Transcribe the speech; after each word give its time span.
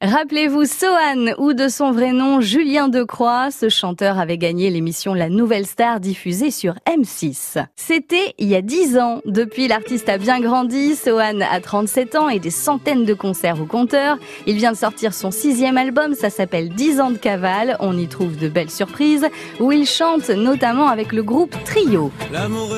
Rappelez-vous 0.00 0.64
Sohan 0.64 1.34
ou 1.38 1.54
de 1.54 1.66
son 1.66 1.90
vrai 1.90 2.12
nom 2.12 2.40
Julien 2.40 2.88
Decroix, 2.88 3.50
ce 3.50 3.68
chanteur 3.68 4.20
avait 4.20 4.38
gagné 4.38 4.70
l'émission 4.70 5.12
La 5.12 5.28
Nouvelle 5.28 5.66
Star 5.66 5.98
diffusée 5.98 6.52
sur 6.52 6.74
M6. 6.86 7.66
C'était 7.74 8.32
il 8.38 8.46
y 8.46 8.54
a 8.54 8.62
10 8.62 8.96
ans. 8.98 9.20
Depuis, 9.24 9.66
l'artiste 9.66 10.08
a 10.08 10.16
bien 10.16 10.38
grandi. 10.38 10.94
Sohan 10.94 11.40
a 11.40 11.60
37 11.60 12.14
ans 12.14 12.28
et 12.28 12.38
des 12.38 12.50
centaines 12.50 13.04
de 13.04 13.12
concerts 13.12 13.60
au 13.60 13.66
compteur. 13.66 14.18
Il 14.46 14.54
vient 14.54 14.70
de 14.70 14.76
sortir 14.76 15.12
son 15.12 15.32
sixième 15.32 15.76
album, 15.76 16.14
ça 16.14 16.30
s'appelle 16.30 16.68
10 16.68 17.00
ans 17.00 17.10
de 17.10 17.18
cavale. 17.18 17.76
On 17.80 17.98
y 17.98 18.06
trouve 18.06 18.36
de 18.36 18.48
belles 18.48 18.70
surprises 18.70 19.26
où 19.58 19.72
il 19.72 19.84
chante 19.84 20.30
notamment 20.30 20.86
avec 20.86 21.10
le 21.10 21.24
groupe 21.24 21.56
Trio. 21.64 22.12
L'amour 22.32 22.72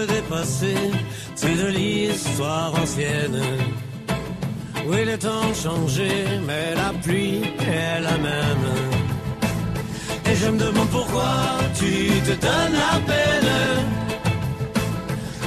c'est 1.37 1.55
de 1.55 1.66
l'histoire 1.68 2.75
ancienne. 2.80 3.43
Oui, 4.86 5.04
le 5.04 5.16
temps 5.18 5.54
changé, 5.54 6.10
mais 6.46 6.74
la 6.74 6.92
pluie 7.02 7.42
est 7.60 8.00
la 8.00 8.16
même. 8.18 8.66
Et 10.27 10.34
je 10.34 10.48
me 10.48 10.59
demande 10.59 10.88
pourquoi 10.88 11.32
tu 11.74 12.09
te 12.22 12.32
donnes 12.41 12.72
la 12.72 12.98
peine 13.06 13.50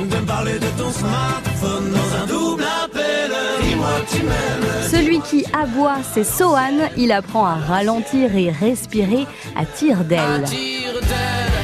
de 0.09 0.15
me 0.17 0.25
parler 0.25 0.59
de 0.59 0.67
ton 0.77 0.91
smartphone 0.91 1.91
dans 1.91 2.21
un 2.21 2.25
double 2.27 2.63
appel. 2.83 3.31
Dis-moi 3.63 3.87
que 4.05 4.17
tu 4.17 4.23
m'aimes. 4.23 4.89
Celui 4.91 5.19
qui 5.21 5.45
aboie, 5.53 5.97
c'est 6.13 6.23
Sohan. 6.25 6.89
Il 6.97 7.11
apprend 7.11 7.45
à 7.45 7.55
ralentir 7.55 8.35
et 8.35 8.51
respirer 8.51 9.25
à 9.55 9.65
tire 9.65 10.03
d'aile. 10.03 10.43
À 10.43 10.47
tire 10.47 10.93
d'aile, 11.01 11.62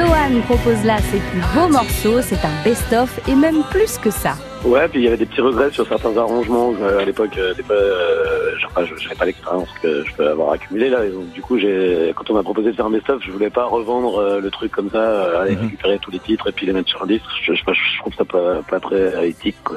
Sohan 0.00 0.40
propose 0.46 0.82
là 0.86 0.96
ses 0.96 1.18
plus 1.18 1.42
beaux 1.54 1.68
morceaux. 1.68 2.22
C'est 2.22 2.42
un 2.42 2.64
best-of 2.64 3.20
et 3.28 3.34
même 3.34 3.62
plus 3.70 3.98
que 3.98 4.10
ça. 4.10 4.32
Ouais, 4.64 4.88
puis 4.88 5.00
il 5.00 5.04
y 5.04 5.08
avait 5.08 5.18
des 5.18 5.26
petits 5.26 5.42
regrets 5.42 5.70
sur 5.70 5.86
certains 5.86 6.16
arrangements 6.16 6.72
euh, 6.80 7.00
à 7.00 7.04
l'époque. 7.04 7.36
Euh, 7.36 7.52
euh, 7.70 8.52
je 8.56 9.04
n'avais 9.04 9.14
pas 9.14 9.26
l'expérience 9.26 9.68
que 9.82 10.02
je 10.06 10.14
peux 10.14 10.26
avoir 10.26 10.52
accumulée 10.52 10.88
là. 10.88 11.04
Et 11.04 11.10
donc, 11.10 11.30
du 11.32 11.42
coup, 11.42 11.58
quand 11.58 12.30
on 12.30 12.34
m'a 12.34 12.42
proposé 12.42 12.70
de 12.70 12.76
faire 12.76 12.86
un 12.86 12.90
best-of, 12.90 13.22
je 13.22 13.30
voulais 13.30 13.50
pas 13.50 13.66
revendre 13.66 14.18
euh, 14.18 14.40
le 14.40 14.50
truc 14.50 14.72
comme 14.72 14.88
ça, 14.90 15.40
aller 15.42 15.54
récupérer 15.54 15.98
tous 15.98 16.10
les 16.10 16.18
titres 16.18 16.48
et 16.48 16.52
puis 16.52 16.64
les 16.64 16.72
mettre 16.72 16.88
sur 16.88 17.02
un 17.02 17.06
disque. 17.06 17.24
Je, 17.42 17.52
je, 17.52 17.60
je 17.60 17.98
trouve 18.00 18.14
ça 18.14 18.24
pas, 18.24 18.62
pas 18.70 18.80
très 18.80 19.28
éthique, 19.28 19.58
quoi. 19.62 19.76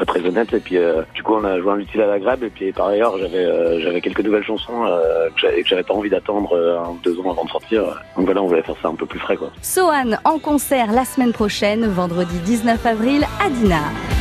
Pas 0.00 0.06
très 0.06 0.26
honnête. 0.26 0.52
Et 0.52 0.60
puis, 0.60 0.78
euh, 0.78 1.02
du 1.14 1.22
coup, 1.22 1.34
on 1.34 1.44
a 1.44 1.60
joué 1.60 1.72
un 1.72 1.78
utile 1.78 2.00
à 2.02 2.06
l'agréable. 2.06 2.46
Et 2.46 2.50
puis, 2.50 2.72
par 2.72 2.88
ailleurs, 2.88 3.18
j'avais, 3.18 3.44
euh, 3.44 3.80
j'avais 3.80 4.00
quelques 4.00 4.20
nouvelles 4.20 4.44
chansons 4.44 4.84
euh, 4.86 5.28
que 5.36 5.64
j'avais, 5.64 5.82
pas 5.82 5.94
envie 5.94 6.10
d'attendre 6.10 6.52
euh, 6.54 6.78
un 6.78 6.96
deux 7.02 7.18
ans 7.20 7.30
avant 7.30 7.44
de 7.44 7.50
sortir. 7.50 7.82
Donc 8.16 8.24
voilà, 8.24 8.42
on 8.42 8.46
voulait 8.46 8.62
faire 8.62 8.76
ça 8.82 8.88
un 8.88 8.94
peu 8.94 9.06
plus 9.06 9.18
frais, 9.18 9.36
quoi. 9.36 9.50
Sohan 9.62 10.16
en 10.24 10.38
concert 10.38 10.92
la 10.92 11.04
semaine 11.04 11.32
prochaine, 11.32 11.86
vendredi 11.86 12.38
19 12.40 12.84
avril 12.86 13.26
à 13.44 13.50
Dinard. 13.50 14.19